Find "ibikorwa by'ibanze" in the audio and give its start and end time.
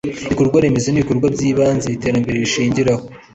0.99-1.87